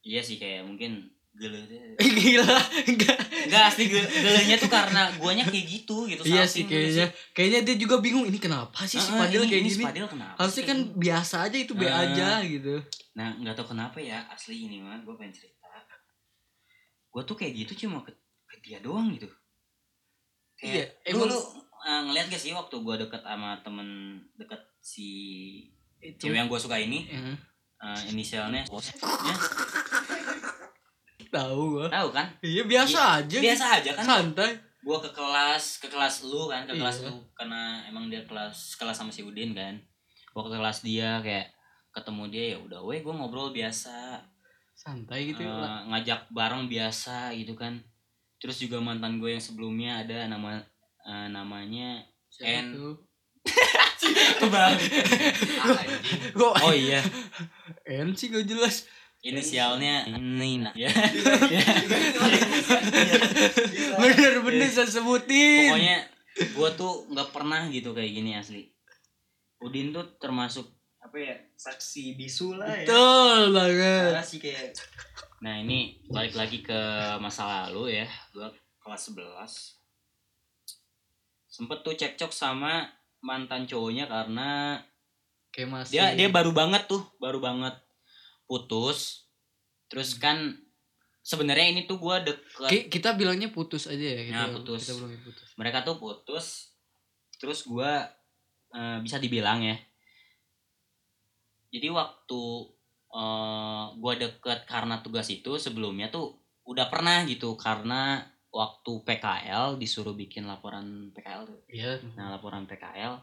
[0.00, 1.78] Iya sih kayak mungkin gelenya
[2.18, 3.18] gila enggak.
[3.44, 7.06] Enggak asli ge- gelenya tuh karena guanya kayak gitu gitu iya sih gitu kayaknya.
[7.30, 9.76] kayaknya dia juga bingung ini kenapa sih si Ah, ah, Fadil ini- kayak ini gini?
[9.76, 10.66] Si Fadil kenapa harusnya sih?
[10.66, 10.96] kan gini?
[10.98, 12.02] biasa aja itu be Ah.
[12.02, 12.74] aja gitu.
[13.12, 15.68] Nah nggak tahu kenapa ya asli ini mah gue pengen cerita.
[17.08, 18.10] Gue tuh kayak gitu cuma ke,
[18.44, 19.28] ke dia doang gitu.
[20.58, 21.38] Iya, kayak lu, emang- lu
[21.82, 25.08] uh, ngeliat gak sih waktu gue deket sama temen deket si
[25.98, 26.28] itu.
[26.28, 27.10] cewek yang gue suka ini?
[27.10, 27.20] Ya,
[27.82, 29.34] uh, inisialnya ya,
[31.28, 31.86] tahu gua.
[31.92, 32.26] Tahu kan?
[32.40, 33.38] Iya biasa aja.
[33.38, 34.04] biasa aja kan?
[34.04, 34.52] Santai.
[34.80, 37.12] Gue ke kelas ke kelas lu kan ke kelas Iya.
[37.12, 39.76] lu karena emang dia kelas kelas sama si Udin kan.
[40.32, 41.52] Gue ke kelas dia kayak
[41.92, 44.22] ketemu dia ya udah weh gue ngobrol biasa.
[44.78, 47.82] Santai gitu lah ngajak bareng biasa gitu kan.
[48.38, 50.62] Terus juga mantan gue yang sebelumnya ada nama
[51.08, 52.66] eh, namanya Siapa N.
[52.76, 52.94] tuh?
[54.40, 54.92] Kebalik.
[56.36, 57.00] Gua oh iya.
[57.88, 58.84] N sih gak jelas.
[59.18, 60.86] Inisialnya ini nah ya
[63.98, 65.74] bener bener saya sebutin.
[65.74, 65.98] Pokoknya
[66.38, 68.70] gue tuh nggak pernah gitu kayak gini asli.
[69.58, 70.70] Udin tuh termasuk
[71.02, 72.86] apa ya saksi bisu lah ya.
[72.86, 74.22] Betul banget.
[74.22, 74.78] Sih kayak.
[75.42, 76.78] Nah ini balik lagi ke
[77.18, 78.06] masa lalu ya.
[78.30, 78.54] Gue
[78.86, 79.77] kelas 11
[81.58, 82.86] sempet tuh cekcok sama
[83.18, 84.78] mantan cowoknya karena
[85.50, 87.74] kayak masih dia dia baru banget tuh baru banget
[88.46, 89.26] putus.
[89.90, 90.54] Terus kan
[91.20, 94.86] sebenarnya ini tuh gue deket Ki- kita bilangnya putus aja ya kita, Nah, putus.
[94.86, 95.48] kita bilangnya putus.
[95.58, 96.46] Mereka tuh putus
[97.38, 98.06] terus gua
[98.70, 99.74] eh, bisa dibilang ya.
[101.68, 102.42] Jadi waktu
[103.10, 108.22] eh, gua deket karena tugas itu sebelumnya tuh udah pernah gitu karena
[108.58, 111.60] waktu PKL disuruh bikin laporan PKL tuh.
[111.70, 113.22] iya nah laporan PKL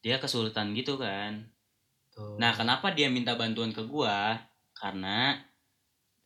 [0.00, 1.48] dia kesulitan gitu kan
[2.10, 2.36] tuh.
[2.36, 4.34] Nah, kenapa dia minta bantuan ke gua?
[4.74, 5.36] Karena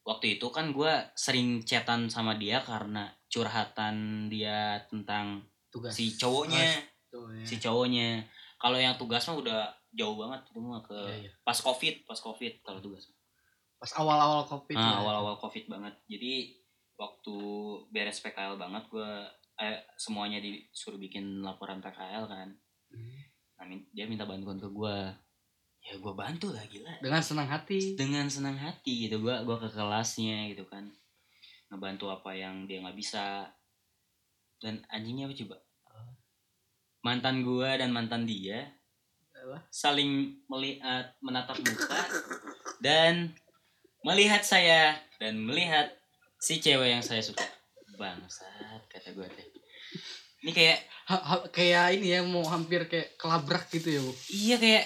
[0.03, 6.63] waktu itu kan gua sering chatan sama dia karena curhatan dia tentang tugas si cowoknya,
[6.63, 7.45] ya.
[7.45, 8.23] si cowoknya.
[8.57, 9.61] Kalau yang tugas mah udah
[9.93, 11.31] jauh banget itu mah ke Iya, iya.
[11.43, 13.11] pas Covid, pas Covid kalau tugas.
[13.75, 14.97] pas awal-awal covid Ah, ya.
[15.05, 15.93] awal-awal Covid banget.
[16.09, 16.57] Jadi
[16.95, 17.37] waktu
[17.91, 22.49] beres PKL banget gua eh semuanya disuruh bikin laporan PKL kan.
[22.91, 23.21] Hmm.
[23.55, 25.15] Nah, dia minta bantuan ke gua.
[25.85, 26.97] Ya gua bantu lah gila.
[27.05, 30.89] dengan senang hati dengan senang hati gitu gua gua ke kelasnya gitu kan
[31.69, 33.53] ngebantu apa yang dia nggak bisa
[34.65, 35.57] dan anjingnya apa coba
[37.05, 38.73] mantan gua dan mantan dia
[39.37, 39.61] Apa?
[39.69, 42.01] saling melihat menatap muka
[42.81, 43.37] dan
[44.01, 45.93] melihat saya dan melihat
[46.45, 47.41] si cewek yang saya suka.
[47.97, 49.49] Bangsat kata gua teh.
[50.45, 54.13] Ini kayak Ha- ha- kayak ini ya mau hampir kayak kelabrak gitu ya bu?
[54.33, 54.85] Iya kayak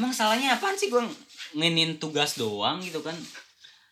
[0.00, 1.04] emang salahnya apaan sih gua
[1.52, 3.12] nginin tugas doang gitu kan?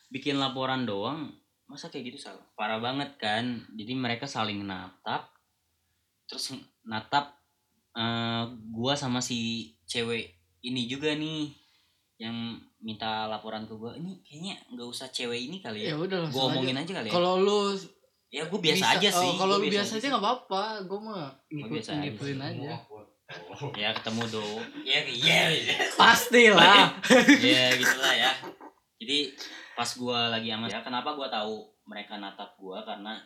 [0.09, 1.37] Bikin laporan doang
[1.69, 2.41] masa kayak gitu salah?
[2.57, 3.61] Parah banget kan?
[3.77, 5.29] Jadi mereka saling natap
[6.25, 7.37] terus natap
[7.93, 10.33] eh, gua sama si cewek
[10.65, 11.53] ini juga nih
[12.25, 15.97] yang minta laporan ke gua ini kayaknya nggak usah cewek ini kali ya.
[15.97, 17.13] Ya udah gua langsung omongin aja aja kali ya.
[17.17, 17.61] Kalau lu
[18.29, 21.01] ya gua biasa bisa- aja oh, sih kalau gua lu biasa aja nggak apa-apa gue
[21.01, 22.49] mah biasa aja ngikutin sih.
[22.53, 22.73] aja.
[23.73, 24.63] Ya ketemu dong.
[24.85, 25.41] Ya iya
[25.97, 26.93] pasti lah
[27.57, 28.33] ya gitulah ya.
[29.01, 29.19] Jadi
[29.73, 32.85] pas gua lagi sama ya kenapa gua tahu mereka natap gua?
[32.85, 33.17] Karena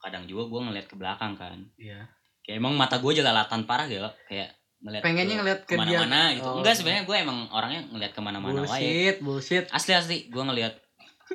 [0.00, 1.60] kadang juga gua ngeliat ke belakang kan.
[1.76, 2.08] Iya.
[2.40, 5.76] Kayak emang mata gua jelalatan parah gitu kayak ngeliat pengennya ke ngeliat ke dia.
[5.76, 6.46] ke mana-mana gitu.
[6.46, 6.56] Oh.
[6.62, 8.70] enggak sebenarnya gue emang orangnya ngeliat ke mana-mana wae.
[8.70, 9.64] Bullshit bullshit.
[9.74, 10.74] Asli asli gue ngeliat.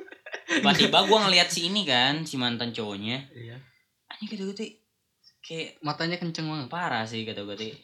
[0.56, 3.28] Tiba-tiba gue ngeliat si ini kan si mantan cowoknya.
[3.36, 3.60] Iya.
[4.08, 4.80] Anjing gitu gitu
[5.42, 6.70] kayak matanya kenceng banget.
[6.70, 7.74] parah sih kata gue teh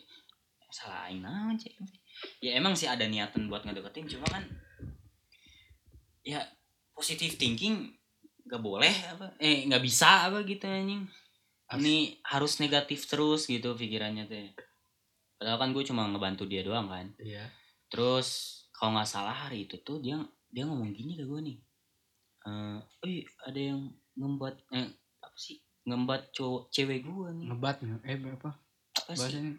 [0.70, 1.74] salah naon cek
[2.38, 4.44] ya emang sih ada niatan buat ngedeketin cuma kan
[6.22, 6.38] ya
[6.94, 7.88] positive thinking
[8.46, 11.04] gak boleh apa eh nggak bisa apa gitu anjing.
[11.68, 14.56] Ini harus negatif terus gitu pikirannya teh
[15.38, 17.06] padahal kan gue cuma ngebantu dia doang kan.
[17.16, 17.46] Iya.
[17.88, 18.28] Terus
[18.70, 20.18] kalau nggak salah hari itu tuh dia
[20.50, 21.56] dia ngomong gini ke gue nih.
[22.42, 23.80] Eh "Eh, ada yang
[24.14, 25.62] ngembat eh apa sih?
[25.86, 27.46] Ngembat cowok cewek gue nih.
[27.48, 28.50] Ngebat eh apa?
[28.98, 29.30] Apa sih?
[29.30, 29.54] bahasanya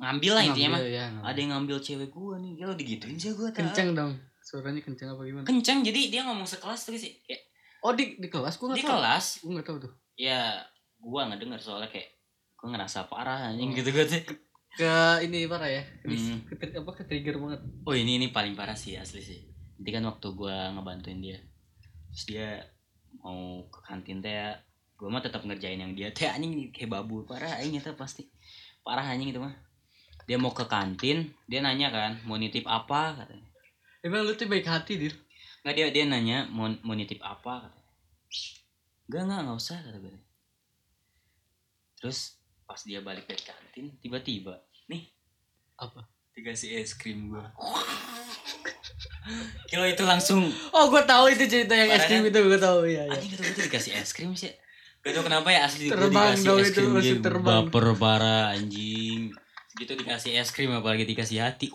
[0.00, 0.80] ngambil lah intinya mah.
[0.80, 1.28] Ya, ngambil.
[1.28, 2.52] ada yang ngambil cewek gue nih.
[2.56, 4.12] Gila digituin sih gue kenceng dong.
[4.40, 5.44] Suaranya kenceng apa gimana?
[5.44, 7.42] Kenceng jadi dia ngomong sekelas terus sih kayak
[7.80, 8.56] oh di di kelas?
[8.56, 8.92] Gua di tahu.
[8.96, 9.24] kelas.
[9.40, 9.92] Gua nggak tahu tuh.
[10.16, 10.64] Ya
[11.00, 12.12] gue nggak denger soalnya kayak
[12.56, 13.76] gue ngerasa parah anjing Oh.
[13.76, 14.20] gitu gue tuh
[14.76, 14.94] ke
[15.26, 15.82] ini parah ya.
[16.06, 16.46] Hmm.
[16.46, 17.60] ke, apa ke trigger banget.
[17.86, 19.40] Oh ini ini paling parah sih asli sih.
[19.78, 21.38] Nanti kan waktu gue ngebantuin dia.
[22.12, 22.48] Terus dia
[23.22, 24.58] mau ke kantin teh ya.
[24.94, 26.14] Gue mah tetap ngerjain yang dia.
[26.14, 28.28] Teh anjing kayak babu parah anjing itu pasti.
[28.86, 29.54] Parah anjing itu mah.
[30.28, 33.18] Dia mau ke kantin dia nanya kan mau nitip apa?
[33.18, 33.48] katanya.
[34.00, 35.14] Emang lu tuh baik hati dir?
[35.66, 37.66] Nggak dia dia nanya mau mau nitip apa?
[37.66, 37.90] katanya.
[39.10, 40.30] Enggak enggak nggak usah kata gue
[42.00, 42.39] terus
[42.70, 45.10] pas dia balik dari kantin tiba-tiba nih
[45.74, 46.06] apa?
[46.38, 47.42] dikasih es krim gue
[49.70, 50.48] kilo itu langsung.
[50.74, 52.30] Oh gua tahu itu cerita yang es krim kan?
[52.32, 53.14] itu gua tahu iya iya.
[53.14, 54.50] Anjing tuh dikasih es krim sih.
[55.00, 57.64] Gak tau kenapa ya asli Terbang dikasih dong es itu, krim dia terbang.
[57.70, 59.32] baper parah anjing.
[59.78, 61.70] Gitu dikasih es krim apalagi dikasih hati.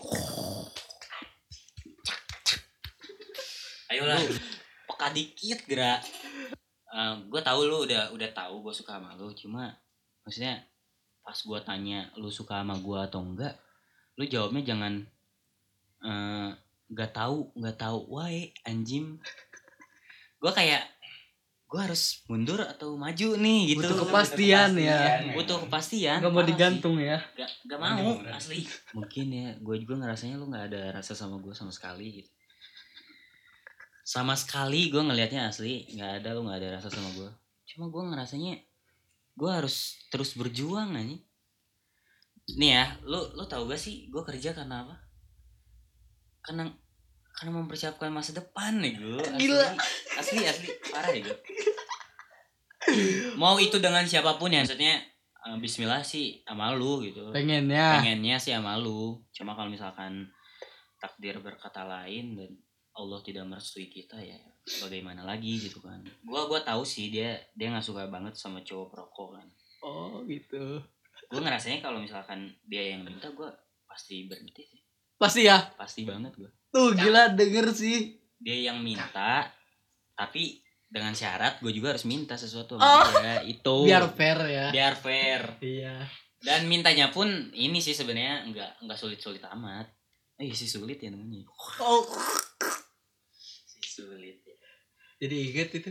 [3.90, 4.20] Ayolah
[4.86, 6.00] peka dikit gerak.
[7.28, 9.76] Gue tahu lu udah udah tahu gue suka sama lu cuma
[10.26, 10.64] maksudnya
[11.26, 13.58] pas gue tanya lu suka sama gue atau enggak?
[14.14, 15.02] Lu jawabnya jangan
[16.06, 16.50] eh,
[16.86, 17.98] nggak tahu nggak tahu.
[18.14, 19.18] Wae anjim
[20.36, 20.86] gue kayak
[21.66, 23.82] gue harus mundur atau maju nih gitu.
[23.82, 25.34] Butuh kepastian ya.
[25.34, 26.22] butuh kepastian.
[26.22, 26.52] Nggak mau parah sih.
[26.54, 27.18] digantung ya.
[27.34, 28.62] Gak, gak mau asli.
[28.94, 32.30] Mungkin ya gue juga ngerasanya lu nggak ada rasa sama gue sama sekali gitu.
[34.06, 37.30] Sama sekali gue ngelihatnya asli nggak ada lu nggak ada rasa sama gue
[37.76, 38.62] cuma gue ngerasanya
[39.36, 41.20] gue harus terus berjuang nih
[42.56, 44.96] nih ya lu lu tahu gak sih gue kerja karena apa?
[46.40, 46.70] Karena
[47.36, 48.96] karena mempersiapkan masa depan nih.
[48.96, 49.76] Gue Gila.
[50.16, 51.38] asli asli parah ya gue
[53.36, 55.02] mau itu dengan siapa pun ya maksudnya
[55.44, 57.34] eh, Bismillah sih sama lu gitu.
[57.34, 59.20] Pengen ya pengennya sih sama lu.
[59.34, 60.30] Cuma kalau misalkan
[60.96, 62.50] takdir berkata lain dan
[62.96, 64.40] Allah tidak merestui kita ya
[64.82, 66.02] bagaimana lagi gitu kan.
[66.26, 69.46] Gua gua tahu sih dia dia nggak suka banget sama cowok perokok kan.
[69.86, 70.82] Oh gitu.
[71.30, 73.54] Gua ngerasanya kalau misalkan dia yang minta gua
[73.86, 74.80] pasti berhenti sih.
[75.16, 75.62] Pasti ya?
[75.78, 76.50] Pasti banget gua.
[76.74, 78.18] Tuh gila denger sih.
[78.36, 79.46] Dia yang minta
[80.16, 82.80] tapi dengan syarat gue juga harus minta sesuatu Oh.
[82.80, 83.76] sama dia itu.
[83.84, 84.66] Biar fair ya.
[84.72, 85.42] Biar fair.
[85.60, 86.08] Iya.
[86.42, 89.86] Dan mintanya pun ini sih sebenarnya nggak nggak sulit sulit amat.
[90.40, 91.46] Eh sih sulit ya namanya.
[91.80, 92.02] Oh.
[93.62, 94.25] Si sulit.
[95.16, 95.90] Jadi inget itu.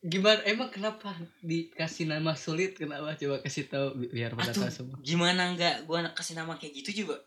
[0.00, 1.12] Gimana emang kenapa
[1.44, 2.72] dikasih nama sulit?
[2.72, 3.12] Kenapa?
[3.14, 4.96] Coba kasih tahu bi- biar pada tahu semua.
[5.04, 5.84] gimana nggak?
[5.84, 7.20] Gue kasih nama kayak gitu juga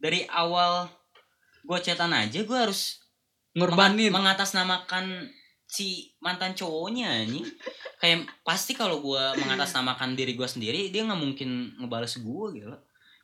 [0.00, 0.88] dari awal
[1.64, 3.00] gue cetan aja gue harus
[3.52, 4.08] ngorbanin.
[4.08, 5.28] menga- mengatasnamakan
[5.64, 7.44] si mantan cowoknya nih
[7.98, 12.68] kayak pasti kalau gue mengatasnamakan diri gue sendiri dia nggak mungkin ngebales gue gitu.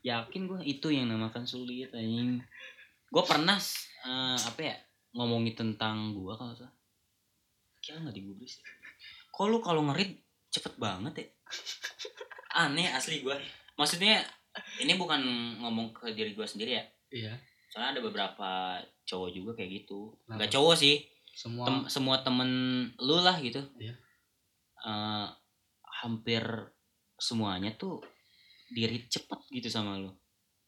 [0.00, 2.40] Yakin gue itu yang namakan sulit anjing.
[3.08, 3.56] Gue pernah
[4.04, 4.76] eh, apa ya
[5.16, 6.72] ngomongin tentang gue kalau salah
[7.90, 8.64] kira nggak digubris ya
[9.34, 11.26] kok lu kalau ngerit cepet banget ya?
[12.62, 13.34] Aneh asli gue
[13.78, 14.20] maksudnya
[14.82, 15.22] ini bukan
[15.62, 16.84] ngomong ke diri gue sendiri ya.
[17.10, 17.32] Iya.
[17.70, 18.50] Soalnya ada beberapa
[19.06, 20.12] cowok juga kayak gitu.
[20.26, 20.36] Kenapa?
[20.42, 20.96] nggak cowok sih.
[21.30, 21.64] Semua.
[21.64, 22.50] Tem- semua temen
[22.98, 23.62] lu lah gitu.
[23.78, 23.94] Iya.
[24.82, 25.26] Eh,
[26.02, 26.42] hampir
[27.14, 28.02] semuanya tuh
[28.74, 30.10] diri cepet gitu sama lu.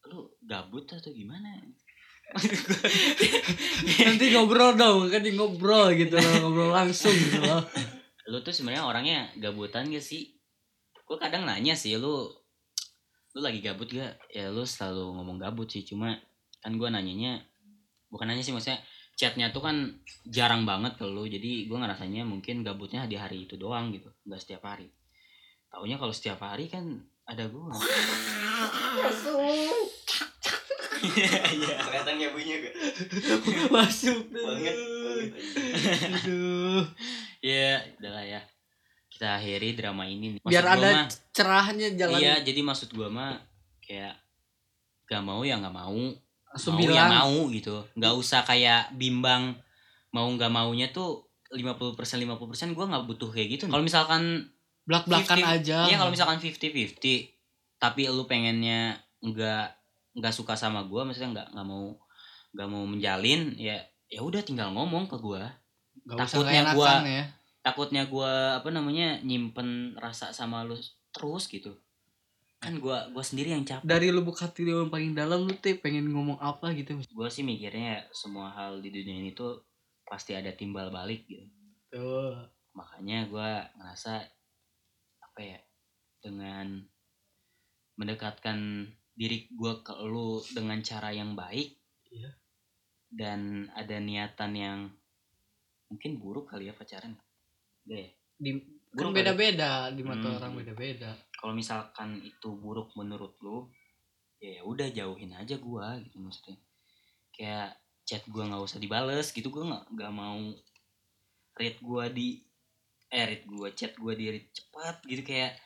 [0.07, 1.59] Lu gabut atau gimana
[4.09, 7.61] nanti ngobrol dong kan di ngobrol gitu loh ngobrol langsung gitu loh.
[8.33, 10.33] Lu tuh sebenarnya orangnya gabutan gak sih?
[11.05, 12.33] Gue kadang nanya sih lu
[13.33, 14.17] lu lagi gabut gak?
[14.33, 16.17] Ya lu selalu ngomong gabut sih cuma
[16.65, 17.45] kan gue nanyanya
[18.09, 18.81] bukan nanya sih maksudnya
[19.13, 23.61] chatnya tuh kan jarang banget ke lu jadi gue ngerasanya mungkin gabutnya di hari itu
[23.61, 24.89] doang gitu nggak setiap hari.
[25.69, 27.61] Taunya kalau setiap hari kan ada gue
[31.03, 32.75] iya kelihatan ya bunyinya gak?
[33.75, 34.21] Masuk.
[34.31, 34.45] Tuh.
[34.47, 35.31] Banget, banget.
[36.23, 36.83] aduh.
[37.43, 38.41] Ya udahlah ya.
[39.11, 40.39] Kita akhiri drama ini.
[40.39, 40.41] Nih.
[40.43, 42.19] biar Maksud gua ada mah- cerahnya jalan.
[42.19, 43.39] Iya, jadi maksud gua mah
[43.83, 44.15] kayak
[45.07, 45.99] gak mau ya nggak mau.
[46.53, 47.11] Langsung mau ya bilang.
[47.11, 47.75] mau gitu.
[47.99, 49.57] Nggak usah kayak bimbang
[50.13, 53.65] mau nggak maunya tuh 50% 50% gue nggak butuh kayak gitu.
[53.69, 54.49] Kalau misalkan
[54.89, 55.79] belak belakan 50, aja.
[55.89, 57.33] Iya kalau misalkan 50-50
[57.77, 59.82] tapi lu pengennya nggak
[60.13, 61.85] nggak suka sama gue maksudnya nggak nggak mau
[62.53, 63.81] nggak mau menjalin ya
[64.13, 65.41] ya udah tinggal ngomong ke gue
[66.05, 67.25] takutnya gua- ya.
[67.63, 70.75] takutnya gue apa namanya nyimpen rasa sama lu
[71.13, 71.77] terus gitu.
[72.63, 73.85] Kan gue gua sendiri yang capek.
[73.87, 77.43] Dari lubuk hati lu yang paling dalam lu tuh pengen ngomong apa gitu gue sih
[77.47, 79.63] mikirnya semua hal di dunia ini tuh
[80.07, 81.45] pasti ada timbal balik gitu.
[81.93, 82.35] Tuh
[82.73, 84.25] makanya gue ngerasa
[85.23, 85.59] apa ya
[86.23, 86.83] dengan
[88.01, 88.89] mendekatkan
[89.23, 91.79] diri gue ke lu dengan cara yang baik
[92.11, 92.31] Iya.
[93.09, 93.41] dan
[93.73, 94.79] ada niatan yang
[95.87, 97.15] mungkin buruk kali ya pacaran.
[97.87, 98.11] Enggak ya?
[98.43, 98.51] Di
[98.93, 100.37] kan Buruk beda beda di mata Hmm.
[100.37, 103.71] orang beda beda kalau misalkan itu buruk menurut lu
[104.37, 106.59] ya udah jauhin aja gua gitu maksudnya.
[107.33, 110.41] Kayak chat gua nggak usah dibales gitu gua nggak nggak mau
[111.57, 112.43] read gua di
[113.09, 115.57] eh read gua chat gua di read cepat gitu kayak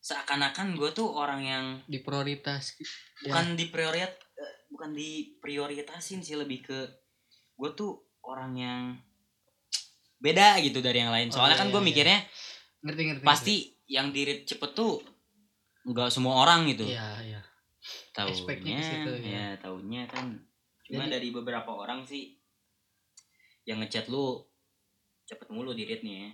[0.00, 2.76] seakan-akan gua tuh orang yang di prioritas
[3.20, 3.36] Ya.
[3.36, 4.16] bukan di prioritas
[4.72, 6.78] bukan di prioritasin sih lebih ke
[7.60, 8.82] gue tuh orang yang
[10.16, 11.28] beda gitu dari yang lain.
[11.28, 12.18] Oh, soalnya iya, kan gue iya, mikirnya
[12.80, 13.54] ngerti ngerti pasti
[13.92, 15.04] yang dirit cepet tuh
[15.84, 16.88] nggak semua orang gitu.
[16.88, 16.96] Ngerti.
[16.96, 17.20] iya.
[17.20, 17.40] Iya
[18.12, 19.46] tahunya situ, ya ya.
[19.60, 20.26] tahunya kan
[20.84, 22.36] cuma Jadi- dari beberapa orang sih
[23.68, 24.44] yang ngechat lu
[25.28, 26.30] cepet mulu dirit nih ya.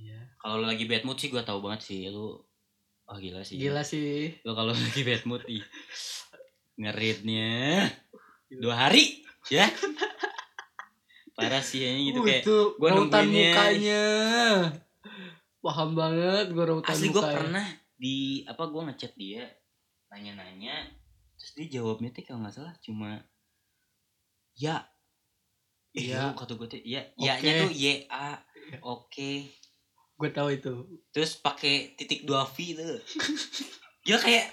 [0.00, 0.20] Iya.
[0.40, 2.40] Kalau lagi bad mood sih gue tahu banget sih lu
[3.10, 5.64] oh gila sih gila sih lu kalau lagi bad mood ih
[6.78, 7.90] ngeritnya
[8.48, 9.20] dua hari
[9.50, 9.66] ya
[11.34, 13.50] parah sih ya gitu Uh, kayak itu gua rautan nungguinnya.
[13.52, 14.04] mukanya
[15.60, 17.36] paham banget gua rautan asli gue mukanya.
[17.36, 19.44] pernah di apa gue ngechat dia
[20.08, 20.88] nanya-nanya
[21.36, 23.20] terus dia jawabnya tuh kalau nggak salah cuma
[24.54, 24.84] ya
[25.90, 26.38] Iya.
[26.38, 27.26] kata gue tuh ya Oke.
[27.42, 28.78] ya tuh ya Iya.
[28.80, 29.30] oke
[30.20, 30.74] gue tahu itu.
[31.16, 33.00] Terus pakai titik dua v tuh
[34.04, 34.52] dia kayak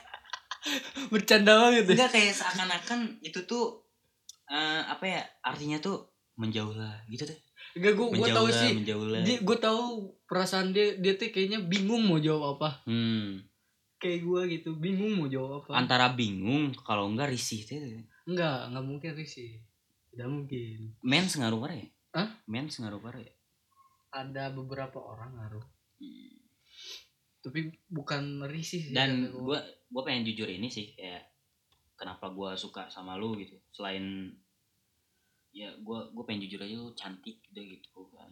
[1.12, 1.94] bercanda banget ya.
[1.94, 3.84] Enggak kayak seakan-akan itu tuh
[4.48, 6.08] eh, apa ya artinya tuh
[6.40, 7.40] menjauh lah gitu deh.
[7.76, 8.72] Enggak gue gue tahu sih.
[8.72, 9.22] menjauh lah.
[9.28, 12.88] Dia gue tahu perasaan dia dia tuh kayaknya bingung mau jawab apa.
[12.88, 13.44] Hmm.
[13.98, 15.72] kayak gue gitu bingung mau jawab apa.
[15.74, 17.82] Antara bingung kalau enggak risih tuh
[18.30, 19.58] enggak enggak mungkin sih
[20.14, 20.94] tidak mungkin.
[21.02, 21.90] Mens ngaruh parah ya?
[22.18, 22.30] Hah?
[22.50, 23.37] mens ngaruh parah ya
[24.12, 25.67] ada beberapa orang ngaruh.
[27.43, 31.32] Tapi bukan risih sih dan gue gue pengen jujur ini sih kayak
[31.96, 33.56] kenapa gue suka sama lu gitu.
[33.72, 34.32] Selain
[35.56, 38.32] ya gue gue pengen jujur aja lu cantik gitu gitu kan.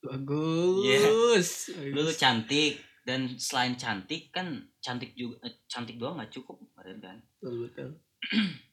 [0.00, 6.56] Bagus lu tuh cantik dan selain cantik kan cantik juga eh, cantik doang nggak cukup
[6.72, 7.16] kemarin kan.
[7.40, 7.90] Betul betul.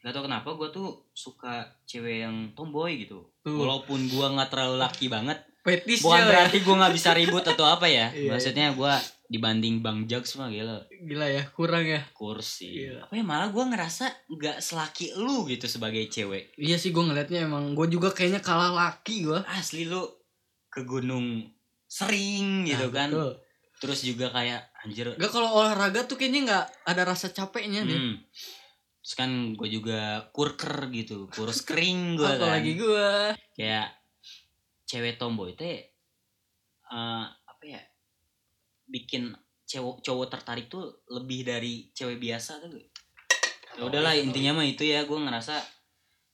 [0.00, 3.20] Gak tau kenapa gue tuh suka cewek yang tomboy gitu.
[3.44, 3.52] Tuh.
[3.52, 6.26] walaupun gue nggak terlalu laki banget Fetis bukan ya.
[6.26, 8.94] berarti gue nggak bisa ribut atau apa ya Iya, maksudnya gue
[9.26, 13.04] dibanding bang Jags mah gila gila ya kurang ya kursi Iya.
[13.04, 17.44] apa ya malah gue ngerasa nggak selaki lu gitu sebagai cewek iya sih gue ngeliatnya
[17.44, 20.02] emang gue juga kayaknya kalah laki gue asli lu
[20.66, 21.46] ke gunung
[21.86, 23.32] sering gitu Nah, kan betul.
[23.78, 27.94] terus juga kayak anjir Gak kalau olahraga tuh kayaknya nggak ada rasa capeknya deh.
[27.94, 28.14] hmm.
[28.98, 33.08] terus kan gue juga kurker gitu kurus kering gue kan Apalagi gue.
[33.54, 33.88] kayak
[34.90, 35.86] cewek tomboy teh
[36.84, 37.78] eh, apa ya
[38.84, 39.30] bikin
[39.64, 42.74] cowok cowok tertarik tuh lebih dari cewek biasa tuh
[43.70, 45.54] ya udahlah intinya mah itu ya gue ngerasa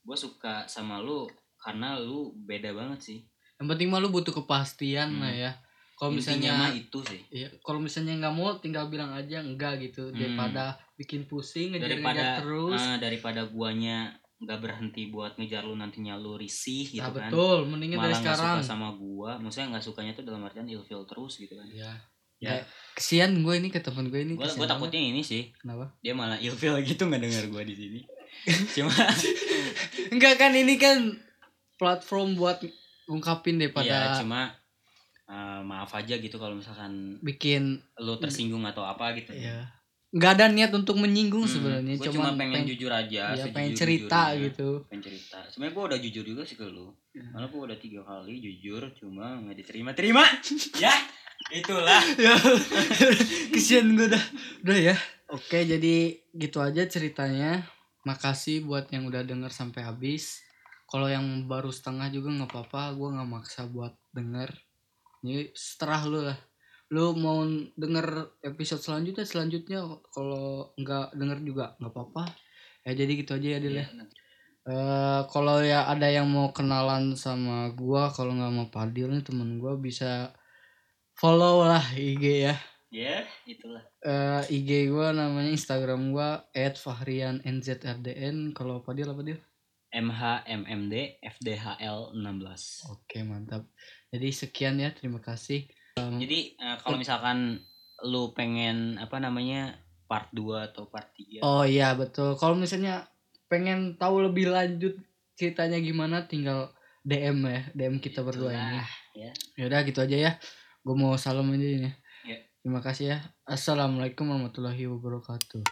[0.03, 3.19] gue suka sama lu karena lu beda banget sih
[3.57, 5.23] Yang penting mah lu butuh kepastian Hmm.
[5.23, 5.53] lah ya.
[5.97, 10.09] Kalau misalnya mah itu sih Iya, kalau misalnya nggak mau tinggal bilang aja enggak gitu
[10.09, 10.17] Hmm.
[10.17, 10.65] daripada
[10.95, 12.77] bikin pusing ngejar-ngejar daripada terus.
[12.79, 17.65] ah, daripada guanya nggak berhenti buat ngejar lu nantinya lu risih gitu nah, kan betul,
[17.65, 18.57] mendingan dari malah nggak sekarang.
[18.61, 21.93] suka sama gua maksudnya nggak sukanya tuh dalam artian ilfil terus gitu kan Iya.
[22.37, 22.61] Ya.
[22.61, 24.37] Kayak kesian gue ini ke temen gue ini.
[24.37, 24.69] gua, banget.
[24.69, 25.89] takutnya ini sih Kenapa?
[26.05, 28.01] dia malah ilfil gitu nggak dengar gua di sini
[28.77, 28.93] cuma
[30.13, 31.17] Enggak kan ini kan
[31.81, 32.61] platform buat
[33.09, 34.53] ngungkapin ya daripada cuma
[35.33, 39.65] eh, maaf aja gitu kalau misalkan bikin lu tersinggung atau apa gitu ya
[40.17, 43.73] nggak ada niat untuk menyinggung Hmm, sebenarnya gua cuman cuma pengen jujur aja ya, pengen
[43.77, 44.71] cerita gitu.
[44.89, 45.39] Pengen cerita.
[45.53, 46.89] Sebenarnya gua udah jujur juga sih ke lu.
[47.13, 47.25] Ya.
[47.33, 50.25] malah gua udah tiga kali jujur cuma nggak diterima terima
[50.85, 50.93] ya
[51.53, 52.01] itulah.
[52.25, 52.33] Ya
[53.53, 54.25] kesian gue dah.
[54.65, 54.97] Udah ya.
[55.29, 57.69] Oke jadi gitu aja ceritanya.
[58.09, 60.41] Makasih buat yang udah denger sampai habis.
[60.87, 64.49] Kalau yang baru setengah juga nggak apa-apa gue nggak maksa buat denger.
[65.27, 66.39] Ini seterah lu lah
[66.95, 67.43] lu mau
[67.75, 69.83] denger episode selanjutnya selanjutnya
[70.15, 72.25] kalau nggak denger juga nggak apa-apa.
[72.87, 73.83] Ya jadi gitu aja ya Dil ya.
[73.83, 74.17] Iya, nanti.
[74.67, 79.63] Eh, kalau ya ada yang mau kenalan sama gua kalau nggak mau Padil nih temen
[79.63, 80.35] gua bisa
[81.15, 82.55] follow lah IG ya.
[82.91, 83.83] Ya, itulah.
[84.03, 89.39] Eh, IG gua namanya Instagram gua @fahriannzrdn kalau Padil apa Dil?
[89.95, 92.91] MHMMD FDHL 16.
[92.91, 93.71] oke mantap.
[94.11, 95.67] Jadi sekian ya terima kasih
[95.97, 97.65] Jadi eh, kalau misalkan
[98.05, 103.09] lu pengen apa namanya part 2 atau part 3 oh iya betul kalau misalnya
[103.49, 104.95] pengen tahu lebih lanjut
[105.35, 106.77] ceritanya gimana tinggal
[107.07, 108.85] DM ya DM kita berdua ini
[109.17, 109.33] ya.
[109.57, 110.33] Yaudah gitu aja ya.
[110.85, 111.91] Gue mau salam aja ini.
[112.29, 112.39] Ya.
[112.61, 113.19] Terima kasih ya.
[113.49, 115.65] Assalamualaikum warahmatullahi wabarakatuh.